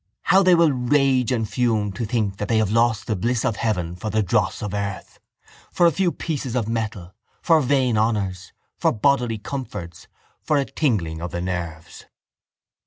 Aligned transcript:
How 0.23 0.41
they 0.41 0.55
will 0.55 0.71
rage 0.71 1.31
and 1.31 1.47
fume 1.47 1.91
to 1.91 2.05
think 2.07 2.37
that 2.37 2.47
they 2.47 2.57
have 2.57 2.71
lost 2.71 3.05
the 3.05 3.15
bliss 3.15 3.45
of 3.45 3.57
heaven 3.57 3.95
for 3.95 4.09
the 4.09 4.23
dross 4.23 4.63
of 4.63 4.73
earth, 4.73 5.19
for 5.71 5.85
a 5.85 5.91
few 5.91 6.11
pieces 6.11 6.55
of 6.55 6.67
metal, 6.67 7.13
for 7.43 7.61
vain 7.61 7.99
honours, 7.99 8.51
for 8.79 8.91
bodily 8.91 9.37
comforts, 9.37 10.07
for 10.41 10.57
a 10.57 10.65
tingling 10.65 11.21
of 11.21 11.29
the 11.29 11.39
nerves. 11.41 12.05